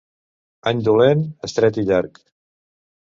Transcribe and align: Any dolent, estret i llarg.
Any 0.71 0.79
dolent, 0.87 1.21
estret 1.49 1.79
i 1.83 1.87
llarg. 1.91 2.19